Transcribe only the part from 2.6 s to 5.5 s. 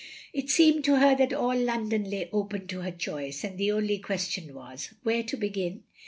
to her choice; and the only question was— ^where to